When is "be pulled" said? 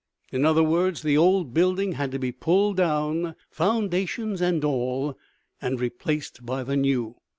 2.17-2.77